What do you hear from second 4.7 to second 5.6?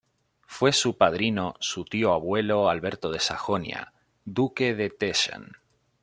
de Teschen.